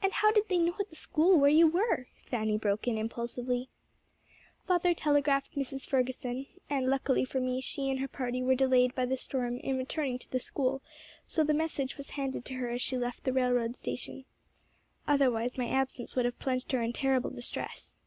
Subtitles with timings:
[0.00, 3.68] "And how did they know at the school where you were?" Fanny broke in impulsively.
[4.66, 5.86] "Father telegraphed Mrs.
[5.86, 9.76] Ferguson; and luckily for me, she and her party were delayed by the storm in
[9.76, 10.80] returning to the school,
[11.26, 14.24] so the message was handed to her as she left the railroad station.
[15.06, 17.98] Otherwise, my absence would have plunged her in terrible distress."